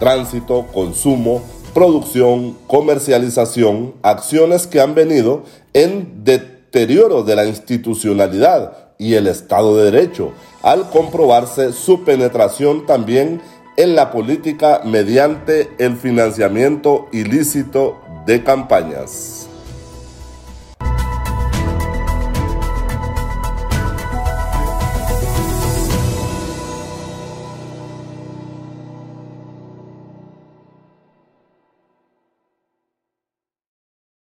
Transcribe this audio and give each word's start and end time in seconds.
tránsito, 0.00 0.66
consumo, 0.72 1.42
producción, 1.74 2.56
comercialización, 2.66 3.96
acciones 4.00 4.66
que 4.66 4.80
han 4.80 4.94
venido 4.94 5.42
en 5.74 6.24
deterioro 6.24 7.22
de 7.22 7.36
la 7.36 7.44
institucionalidad 7.44 8.94
y 8.96 9.12
el 9.12 9.26
Estado 9.26 9.76
de 9.76 9.90
Derecho, 9.90 10.32
al 10.62 10.88
comprobarse 10.88 11.74
su 11.74 12.02
penetración 12.02 12.86
también 12.86 13.42
en 13.76 13.94
la 13.94 14.10
política 14.10 14.80
mediante 14.84 15.70
el 15.78 15.96
financiamiento 15.96 17.08
ilícito 17.12 18.02
de 18.26 18.42
campañas. 18.42 19.45